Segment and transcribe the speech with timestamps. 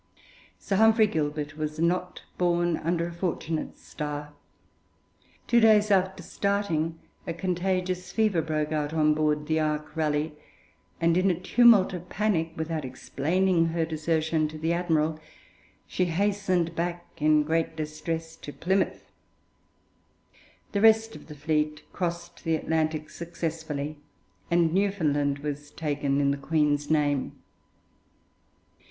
[0.57, 4.33] Sir Humphrey Gilbert was not born under a fortunate star.
[5.45, 10.31] Two days after starting, a contagious fever broke out on board the 'Ark Raleigh,'
[10.99, 15.19] and in a tumult of panic, without explaining her desertion to the admiral,
[15.85, 19.11] she hastened back in great distress to Plymouth.
[20.71, 23.99] The rest of the fleet crossed the Atlantic successfully,
[24.49, 27.33] and Newfoundland was taken in the Queen's name.